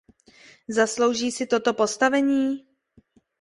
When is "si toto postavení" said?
1.31-2.65